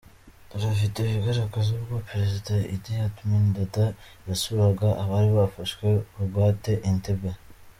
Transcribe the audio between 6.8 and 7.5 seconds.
Entebbe